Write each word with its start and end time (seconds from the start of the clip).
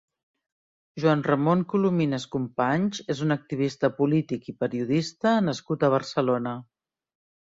Joan-Ramon 1.01 1.59
Colomines-Companys 1.73 3.03
és 3.15 3.21
un 3.27 3.35
activista 3.35 3.91
polític 3.99 4.49
i 4.53 4.57
periodista 4.63 5.35
nascut 5.49 5.85
a 5.85 5.91
Barcelona. 5.97 6.55